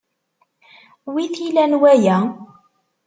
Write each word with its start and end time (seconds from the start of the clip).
Wi 1.11 1.25
t-ilan 1.35 1.73
waya? 1.81 2.17